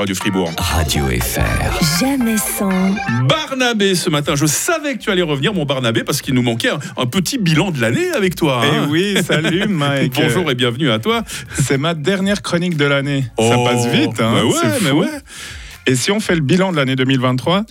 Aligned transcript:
Radio 0.00 0.14
Fribourg. 0.14 0.50
Radio 0.58 1.04
FR. 1.08 2.00
Jamais 2.00 2.38
sans, 2.38 2.70
Barnabé 3.28 3.94
ce 3.94 4.08
matin, 4.08 4.34
je 4.34 4.46
savais 4.46 4.94
que 4.94 4.98
tu 5.02 5.10
allais 5.10 5.20
revenir 5.20 5.52
mon 5.52 5.66
Barnabé 5.66 6.04
parce 6.04 6.22
qu'il 6.22 6.32
nous 6.32 6.40
manquait 6.40 6.70
un, 6.70 6.78
un 6.96 7.04
petit 7.04 7.36
bilan 7.36 7.70
de 7.70 7.82
l'année 7.82 8.08
avec 8.16 8.34
toi. 8.34 8.62
Eh 8.64 8.76
hein. 8.76 8.86
oui, 8.88 9.16
salut 9.22 9.66
Mike. 9.68 10.14
Bonjour 10.14 10.50
et 10.50 10.54
bienvenue 10.54 10.90
à 10.90 11.00
toi. 11.00 11.22
C'est 11.52 11.76
ma 11.76 11.92
dernière 11.92 12.40
chronique 12.40 12.78
de 12.78 12.86
l'année. 12.86 13.24
Ça 13.38 13.56
Oh, 13.58 13.64
passe 13.66 13.88
vite, 13.88 14.18
hein 14.20 14.32
bah 14.36 14.44
ouais, 14.46 14.54
c'est 14.78 14.84
mais 14.84 14.90
ouais. 14.90 15.06
Et 15.86 15.94
si 15.94 16.10
on 16.10 16.18
fait 16.20 16.34
le 16.34 16.40
bilan 16.40 16.72
de 16.72 16.76
l'année 16.76 16.96
2023, 16.96 17.64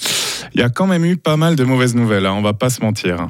il 0.54 0.61
y 0.61 0.64
a 0.64 0.70
quand 0.70 0.86
même 0.86 1.05
eu 1.05 1.18
pas 1.18 1.36
mal 1.36 1.55
de 1.55 1.64
mauvaises 1.64 1.96
nouvelles, 1.96 2.27
hein, 2.27 2.34
on 2.38 2.41
va 2.43 2.54
pas 2.54 2.70
se 2.70 2.82
mentir. 2.82 3.27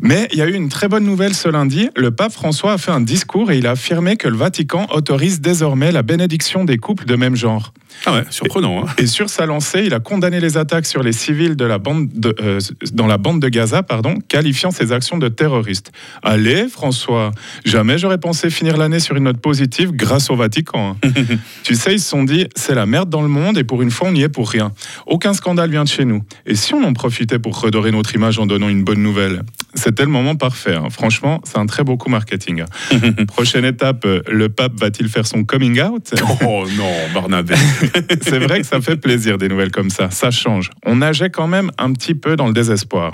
Mais 0.00 0.28
il 0.32 0.38
y 0.38 0.42
a 0.42 0.46
eu 0.48 0.54
une 0.54 0.68
très 0.68 0.88
bonne 0.88 1.04
nouvelle 1.04 1.34
ce 1.34 1.48
lundi. 1.48 1.88
Le 1.96 2.10
pape 2.10 2.32
François 2.32 2.72
a 2.74 2.78
fait 2.78 2.90
un 2.92 3.00
discours 3.00 3.50
et 3.50 3.58
il 3.58 3.66
a 3.66 3.72
affirmé 3.72 4.16
que 4.16 4.28
le 4.28 4.36
Vatican 4.36 4.86
autorise 4.92 5.40
désormais 5.40 5.92
la 5.92 6.02
bénédiction 6.02 6.64
des 6.64 6.78
couples 6.78 7.04
de 7.04 7.16
même 7.16 7.36
genre. 7.36 7.72
Ah 8.06 8.14
ouais, 8.14 8.24
surprenant. 8.30 8.84
hein. 8.84 8.88
Et 8.96 9.06
sur 9.06 9.28
sa 9.28 9.44
lancée, 9.44 9.82
il 9.84 9.92
a 9.92 10.00
condamné 10.00 10.40
les 10.40 10.56
attaques 10.56 10.86
sur 10.86 11.02
les 11.02 11.12
civils 11.12 11.56
de 11.56 11.64
la 11.66 11.78
bande 11.78 12.08
de, 12.14 12.34
euh, 12.40 12.58
dans 12.94 13.06
la 13.06 13.18
bande 13.18 13.38
de 13.40 13.48
Gaza, 13.48 13.82
pardon, 13.82 14.14
qualifiant 14.28 14.70
ces 14.70 14.92
actions 14.92 15.18
de 15.18 15.28
terroristes. 15.28 15.92
Allez, 16.22 16.68
François, 16.68 17.32
jamais 17.66 17.98
j'aurais 17.98 18.16
pensé 18.18 18.48
finir 18.48 18.78
l'année 18.78 18.98
sur 18.98 19.14
une 19.16 19.24
note 19.24 19.36
positive 19.38 19.92
grâce 19.92 20.30
au 20.30 20.36
Vatican. 20.36 20.96
hein. 21.04 21.10
tu 21.64 21.74
sais, 21.74 21.92
ils 21.94 22.00
se 22.00 22.08
sont 22.08 22.24
dit, 22.24 22.48
c'est 22.56 22.74
la 22.74 22.86
merde 22.86 23.10
dans 23.10 23.22
le 23.22 23.28
monde 23.28 23.58
et 23.58 23.64
pour 23.64 23.82
une 23.82 23.90
fois, 23.90 24.08
on 24.08 24.12
n'y 24.12 24.22
est 24.22 24.28
pour 24.30 24.48
rien. 24.48 24.72
Aucun 25.06 25.34
scandale 25.34 25.70
vient 25.70 25.84
de 25.84 25.88
chez 25.88 26.06
nous. 26.06 26.22
Et 26.46 26.54
si 26.54 26.72
on 26.74 26.82
en 26.84 26.94
profitait 26.94 27.38
pour 27.38 27.60
redorer 27.60 27.92
notre 27.92 28.14
image 28.14 28.38
en 28.38 28.46
donnant 28.46 28.70
une 28.70 28.84
bonne 28.84 29.02
nouvelle? 29.02 29.42
C'était 29.74 30.02
le 30.04 30.10
moment 30.10 30.36
parfait. 30.36 30.74
hein. 30.74 30.88
Franchement, 30.90 31.40
c'est 31.44 31.58
un 31.58 31.66
très 31.66 31.82
beau 31.84 31.96
coup 31.96 32.10
marketing. 32.10 32.62
hein. 32.62 33.24
Prochaine 33.26 33.64
étape, 33.64 34.04
euh, 34.04 34.20
le 34.30 34.48
pape 34.48 34.72
va-t-il 34.78 35.08
faire 35.08 35.26
son 35.26 35.44
coming 35.44 35.80
out? 35.80 36.14
Oh 36.44 36.64
non, 36.76 36.90
Barnabé. 37.14 37.54
c'est 38.22 38.38
vrai 38.38 38.60
que 38.60 38.66
ça 38.66 38.80
fait 38.80 38.96
plaisir 38.96 39.38
des 39.38 39.48
nouvelles 39.48 39.70
comme 39.70 39.90
ça, 39.90 40.10
ça 40.10 40.30
change. 40.30 40.70
On 40.84 40.96
nageait 40.96 41.30
quand 41.30 41.46
même 41.46 41.70
un 41.78 41.92
petit 41.92 42.14
peu 42.14 42.36
dans 42.36 42.46
le 42.46 42.52
désespoir. 42.52 43.12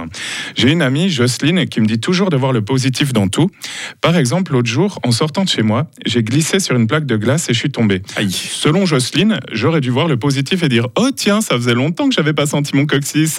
J'ai 0.56 0.70
une 0.72 0.82
amie, 0.82 1.08
Jocelyne, 1.10 1.66
qui 1.66 1.80
me 1.80 1.86
dit 1.86 2.00
toujours 2.00 2.30
de 2.30 2.36
voir 2.36 2.52
le 2.52 2.62
positif 2.62 3.12
dans 3.12 3.28
tout. 3.28 3.50
Par 4.00 4.16
exemple, 4.16 4.52
l'autre 4.52 4.68
jour, 4.68 4.98
en 5.04 5.12
sortant 5.12 5.44
de 5.44 5.48
chez 5.48 5.62
moi, 5.62 5.88
j'ai 6.06 6.22
glissé 6.22 6.58
sur 6.60 6.74
une 6.76 6.86
plaque 6.86 7.06
de 7.06 7.16
glace 7.16 7.48
et 7.50 7.54
je 7.54 7.58
suis 7.58 7.70
tombé. 7.70 8.02
Aïe. 8.16 8.30
Selon 8.32 8.86
Jocelyne, 8.86 9.40
j'aurais 9.52 9.80
dû 9.80 9.90
voir 9.90 10.08
le 10.08 10.16
positif 10.16 10.62
et 10.62 10.68
dire 10.68 10.88
Oh 10.96 11.10
tiens, 11.14 11.40
ça 11.40 11.54
faisait 11.56 11.74
longtemps 11.74 12.08
que 12.08 12.14
j'avais 12.14 12.32
pas 12.32 12.46
senti 12.46 12.74
mon 12.76 12.86
coccyx. 12.86 13.38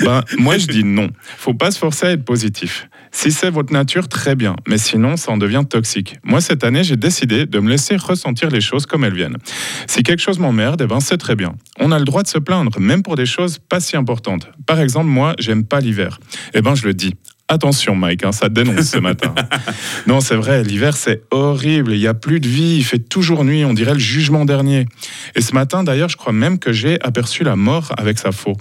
ben, 0.00 0.22
moi, 0.38 0.58
je 0.58 0.66
dis 0.66 0.84
non. 0.84 1.08
Faut 1.38 1.54
pas 1.54 1.70
se 1.70 1.78
à 2.02 2.10
être 2.10 2.24
positif. 2.24 2.88
Si 3.12 3.30
c'est 3.30 3.50
votre 3.50 3.72
nature, 3.72 4.08
très 4.08 4.34
bien. 4.34 4.56
Mais 4.66 4.78
sinon, 4.78 5.16
ça 5.16 5.32
en 5.32 5.36
devient 5.36 5.62
toxique. 5.68 6.16
Moi, 6.24 6.40
cette 6.40 6.64
année, 6.64 6.82
j'ai 6.82 6.96
décidé 6.96 7.46
de 7.46 7.58
me 7.60 7.68
laisser 7.68 7.96
ressentir 7.96 8.50
les 8.50 8.60
choses 8.60 8.86
comme 8.86 9.04
elles 9.04 9.14
viennent. 9.14 9.36
Si 9.86 10.02
quelque 10.02 10.20
chose 10.20 10.38
m'emmerde, 10.38 10.80
eh 10.82 10.86
ben, 10.86 11.00
c'est 11.00 11.18
très 11.18 11.36
bien. 11.36 11.54
On 11.78 11.92
a 11.92 11.98
le 11.98 12.04
droit 12.04 12.22
de 12.22 12.28
se 12.28 12.38
plaindre, 12.38 12.80
même 12.80 13.02
pour 13.02 13.16
des 13.16 13.26
choses 13.26 13.58
pas 13.58 13.80
si 13.80 13.96
importantes. 13.96 14.48
Par 14.66 14.80
exemple, 14.80 15.06
moi, 15.06 15.34
j'aime 15.38 15.64
pas 15.64 15.80
l'hiver. 15.80 16.18
Eh 16.54 16.62
ben, 16.62 16.74
je 16.74 16.86
le 16.86 16.94
dis. 16.94 17.14
Attention, 17.46 17.94
Mike, 17.94 18.24
hein, 18.24 18.32
ça 18.32 18.48
dénonce 18.48 18.86
ce 18.86 18.98
matin. 18.98 19.34
Non, 20.06 20.20
c'est 20.20 20.34
vrai, 20.34 20.62
l'hiver, 20.62 20.96
c'est 20.96 21.22
horrible. 21.30 21.92
Il 21.92 21.98
n'y 21.98 22.06
a 22.06 22.14
plus 22.14 22.40
de 22.40 22.48
vie, 22.48 22.76
il 22.76 22.84
fait 22.84 22.98
toujours 22.98 23.44
nuit, 23.44 23.64
on 23.64 23.72
dirait 23.72 23.94
le 23.94 23.98
jugement 23.98 24.44
dernier. 24.44 24.86
Et 25.34 25.40
ce 25.40 25.54
matin, 25.54 25.82
d'ailleurs, 25.82 26.10
je 26.10 26.16
crois 26.16 26.32
même 26.32 26.58
que 26.58 26.72
j'ai 26.72 27.00
aperçu 27.00 27.42
la 27.42 27.56
mort 27.56 27.92
avec 27.96 28.18
sa 28.18 28.32
faux. 28.32 28.56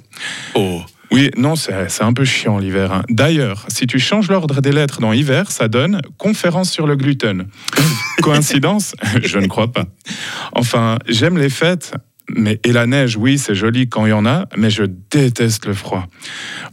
Oh. 0.56 0.82
Oui, 1.14 1.30
non, 1.38 1.56
c'est 1.56 2.02
un 2.02 2.11
peu 2.11 2.25
chiant 2.25 2.58
l'hiver. 2.58 2.92
hein. 2.92 3.03
D'ailleurs, 3.08 3.66
si 3.67 3.86
tu 3.86 4.00
changes 4.00 4.30
l'ordre 4.30 4.61
des 4.61 4.72
lettres 4.72 5.00
dans 5.00 5.14
hiver, 5.14 5.52
ça 5.52 5.67
donne 5.67 6.02
conférence 6.17 6.72
sur 6.72 6.88
le 6.88 6.95
gluten. 6.95 7.45
Coïncidence? 8.23 8.95
Je 9.23 9.38
ne 9.38 9.45
crois 9.45 9.72
pas. 9.72 9.86
Enfin, 10.53 10.97
j'aime 11.08 11.38
les 11.38 11.50
fêtes. 11.50 11.94
Mais, 12.30 12.59
et 12.64 12.72
la 12.72 12.88
neige, 12.88 13.16
oui, 13.17 13.38
c'est 13.38 13.53
joli 13.53 13.89
quand 13.89 14.06
il 14.06 14.09
y 14.09 14.14
en 14.14 14.25
a, 14.25 14.47
mais 14.58 14.69
je 14.72 14.86
déteste 15.11 15.66
le 15.67 15.73
froid. 15.73 16.08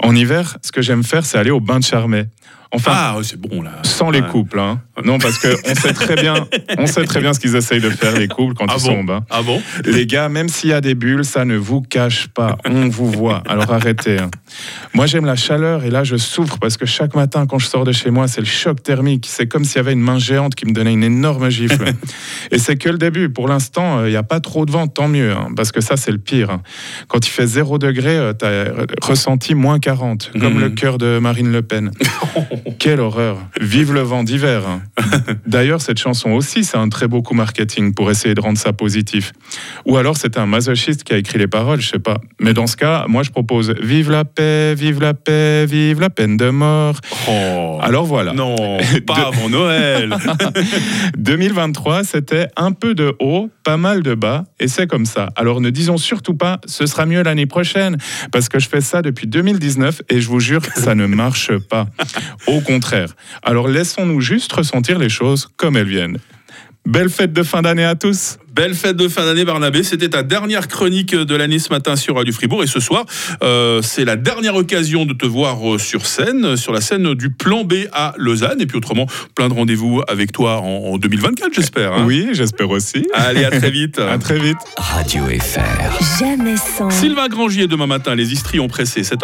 En 0.03 0.15
hiver, 0.15 0.57
ce 0.63 0.73
que 0.73 0.81
j'aime 0.81 1.03
faire, 1.03 1.27
c'est 1.27 1.39
aller 1.39 1.51
au 1.51 1.61
bain 1.61 1.81
de 1.81 1.85
Charmet. 1.85 2.29
Enfin, 2.73 2.93
Ah, 2.95 3.17
c'est 3.23 3.41
bon 3.41 3.63
là. 3.63 3.73
sans 3.83 4.11
les 4.11 4.23
couples, 4.23 4.61
hein. 4.61 4.81
Non, 5.05 5.19
parce 5.19 5.39
que 5.39 5.49
on 5.69 5.75
sait 5.75 5.93
très 5.93 6.15
bien, 6.15 6.35
on 6.79 6.87
sait 6.87 7.05
très 7.05 7.21
bien 7.21 7.33
ce 7.33 7.41
qu'ils 7.41 7.57
essayent 7.57 7.81
de 7.81 7.91
faire 7.91 8.17
les 8.17 8.29
couples 8.29 8.55
quand 8.55 8.67
Ah 8.69 8.75
ils 8.79 8.83
bon? 8.83 8.87
sont 8.99 9.05
bain. 9.05 9.25
Ah 9.29 9.43
bon? 9.43 9.61
Les 9.85 10.07
gars, 10.07 10.29
même 10.29 10.49
s'il 10.49 10.71
y 10.71 10.73
a 10.73 10.81
des 10.81 10.95
bulles, 10.95 11.25
ça 11.25 11.45
ne 11.45 11.57
vous 11.57 11.81
cache 11.81 12.29
pas. 12.29 12.57
On 12.69 12.89
vous 12.89 13.11
voit. 13.11 13.43
Alors 13.49 13.73
arrêtez. 13.73 14.21
hein. 14.21 14.31
Moi, 14.95 15.07
j'aime 15.07 15.25
la 15.27 15.35
chaleur 15.37 15.85
et 15.85 15.91
là, 15.91 16.05
je 16.05 16.17
souffre 16.17 16.59
parce 16.61 16.77
que 16.77 16.87
chaque 16.87 17.17
matin, 17.17 17.47
quand 17.47 17.59
je 17.59 17.67
sors 17.67 17.85
de 17.85 17.93
chez 17.93 18.11
moi, 18.11 18.29
c'est 18.29 18.41
le 18.41 18.47
choc 18.47 18.83
thermique. 18.83 19.27
C'est 19.29 19.49
comme 19.49 19.65
s'il 19.65 19.77
y 19.77 19.81
avait 19.81 19.93
une 19.93 20.01
main 20.01 20.19
géante 20.21 20.55
qui 20.55 20.67
me 20.67 20.73
donnait 20.73 20.93
une 20.93 21.03
énorme 21.05 21.49
gifle. 21.51 21.87
et 22.53 22.59
c'est 22.59 22.77
que 22.77 22.89
le 22.89 22.99
début. 22.99 23.31
Pour 23.31 23.49
l'instant, 23.49 23.99
euh, 23.99 24.09
il 24.09 24.13
n'y 24.13 24.17
a 24.17 24.23
pas 24.23 24.39
trop 24.41 24.65
de 24.65 24.71
vent, 24.71 24.87
tant 24.87 25.09
mieux. 25.09 25.33
hein, 25.33 25.49
parce 25.57 25.73
que 25.73 25.81
ça, 25.81 25.97
c'est 25.97 26.13
le 26.13 26.19
pire. 26.19 26.51
hein. 26.51 26.63
Quand 27.09 27.27
il 27.27 27.31
fait 27.31 27.47
0 27.47 27.79
degré, 27.79 28.31
tu 28.39 28.45
as 28.45 28.65
ressenti 29.03 29.55
moins 29.57 29.79
40, 29.81 30.31
comme 30.39 30.55
Mhm. 30.55 30.61
le 30.61 30.71
cœur 30.71 30.99
de 30.99 31.19
Marine 31.19 31.51
Le 31.51 31.63
Pen. 31.63 31.91
Quelle 32.79 33.01
horreur. 33.01 33.39
Vive 33.61 33.93
le 33.93 34.01
vent 34.01 34.25
d'hiver. 34.25 34.63
D'ailleurs, 35.47 35.81
cette 35.81 35.99
chanson 35.99 36.31
aussi, 36.31 36.65
c'est 36.65 36.77
un 36.77 36.89
très 36.89 37.09
beau 37.09 37.23
coup 37.23 37.35
marketing 37.35 37.95
pour 37.95 38.11
essayer 38.11 38.35
de 38.35 38.41
rendre 38.41 38.59
ça 38.59 38.73
positif. 38.73 39.33
Ou 39.87 39.97
alors 39.97 40.17
c'est 40.17 40.39
un 40.39 40.47
masochiste 40.47 41.05
qui 41.05 41.13
a 41.13 41.17
écrit 41.17 41.39
les 41.39 41.47
paroles, 41.47 41.81
je 41.81 41.89
sais 41.89 41.99
pas. 41.99 42.19
Mais 42.41 42.55
dans 42.55 42.67
ce 42.67 42.77
cas, 42.77 43.07
moi 43.09 43.23
je 43.23 43.31
propose 43.31 43.75
Vive 43.81 44.11
la 44.11 44.25
paix, 44.25 44.75
vive 44.75 45.01
la 45.01 45.15
paix, 45.15 45.67
vive 45.67 46.01
la 46.01 46.11
peine 46.11 46.37
de 46.37 46.51
mort. 46.51 46.97
Oh. 47.29 47.79
Alors 47.83 48.05
voilà. 48.05 48.33
Non, 48.33 48.57
pas 49.07 49.29
avant 49.29 49.49
Noël. 49.49 50.15
2023, 51.19 52.05
c'était 52.05 52.49
un 52.57 52.73
peu 52.73 52.95
de 52.95 53.15
haut, 53.21 53.51
pas 53.65 53.77
mal 53.77 54.03
de 54.03 54.15
bas, 54.15 54.45
et 54.59 54.69
c'est 54.69 54.87
comme 54.87 55.07
ça. 55.07 55.31
Alors 55.37 55.61
ne 55.61 55.71
disons 55.71 55.97
surtout 55.97 56.35
pas 56.35 56.61
ce 56.67 56.87
sera 56.87 57.07
mieux 57.07 57.23
l'année 57.23 57.47
prochaine, 57.47 57.97
parce 58.33 58.49
que 58.49 58.59
je 58.59 58.69
fais 58.69 58.81
ça 58.81 59.03
depuis 59.03 59.27
2019 59.27 60.03
et 60.09 60.21
je 60.21 60.29
vous 60.29 60.41
jure, 60.41 60.63
ça 60.75 60.95
ne 60.95 61.07
marche 61.07 61.57
pas. 61.59 61.87
Au 62.51 62.61
contraire. 62.61 63.15
Alors 63.43 63.69
laissons-nous 63.69 64.21
juste 64.21 64.53
ressentir 64.53 64.99
les 64.99 65.09
choses 65.09 65.49
comme 65.57 65.77
elles 65.77 65.89
viennent. 65.89 66.19
Belle 66.87 67.11
fête 67.11 67.33
de 67.35 67.43
fin 67.43 67.61
d'année 67.63 67.85
à 67.85 67.95
tous. 67.95 68.39
Belle 68.55 68.75
fête 68.75 68.97
de 68.97 69.07
fin 69.07 69.25
d'année, 69.25 69.45
Barnabé. 69.45 69.83
C'était 69.85 70.09
ta 70.09 70.23
dernière 70.25 70.67
chronique 70.67 71.15
de 71.15 71.37
l'année 71.37 71.59
ce 71.61 71.69
matin 71.69 71.95
sur 71.95 72.17
Radio 72.17 72.33
Fribourg. 72.33 72.65
Et 72.65 72.67
ce 72.67 72.81
soir, 72.81 73.05
euh, 73.45 73.81
c'est 73.81 74.05
la 74.05 74.17
dernière 74.17 74.57
occasion 74.57 75.05
de 75.07 75.13
te 75.13 75.25
voir 75.25 75.75
euh, 75.75 75.79
sur 75.79 76.05
scène, 76.05 76.57
sur 76.57 76.73
la 76.73 76.81
scène 76.81 77.15
du 77.15 77.31
Plan 77.31 77.63
B 77.65 77.75
à 77.93 78.13
Lausanne. 78.17 78.61
Et 78.61 78.67
puis 78.67 78.77
autrement, 78.79 79.07
plein 79.37 79.49
de 79.49 79.55
rendez-vous 79.55 80.03
avec 80.09 80.33
toi 80.33 80.61
en, 80.63 80.95
en 80.95 80.99
2024, 80.99 81.55
j'espère. 81.55 81.93
hein. 81.93 82.05
Oui, 82.07 82.29
j'espère 82.33 82.71
aussi. 82.71 83.07
Allez, 83.15 83.45
à 83.45 83.51
très 83.51 83.71
vite. 83.71 83.99
À 84.11 84.19
très 84.19 84.39
vite. 84.41 84.59
Radio 84.77 85.25
FR. 85.27 86.19
jamais 86.19 86.57
sans. 86.57 86.91
Sylvain 86.91 87.29
Grangier 87.29 87.67
demain 87.69 87.87
matin. 87.87 88.15
Les 88.17 88.33
Istries 88.33 88.59
ont 88.59 88.69
pressé. 88.69 89.05
7 89.05 89.19